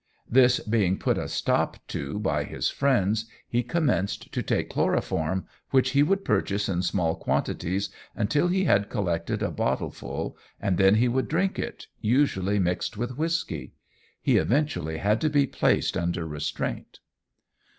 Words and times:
This 0.27 0.59
being 0.61 0.97
put 0.97 1.19
a 1.19 1.27
stop 1.27 1.77
to 1.89 2.17
by 2.17 2.43
his 2.43 2.71
friends, 2.71 3.27
he 3.47 3.61
commenced 3.61 4.31
to 4.33 4.41
take 4.41 4.71
chloroform, 4.71 5.45
which 5.69 5.91
he 5.91 6.01
would 6.01 6.25
purchase 6.25 6.67
in 6.67 6.81
small 6.81 7.13
quantities 7.15 7.91
until 8.15 8.47
he 8.47 8.63
had 8.63 8.89
collected 8.89 9.43
a 9.43 9.51
bottleful, 9.51 10.35
and 10.59 10.79
then 10.79 10.95
he 10.95 11.07
would 11.07 11.27
drink 11.27 11.59
it, 11.59 11.85
usually 11.99 12.57
mixed 12.57 12.97
with 12.97 13.19
whisky. 13.19 13.73
He 14.19 14.37
eventually 14.37 14.97
had 14.97 15.21
to 15.21 15.29
be 15.29 15.45
placed 15.45 15.95
under 15.95 16.25
restraint. 16.25 16.97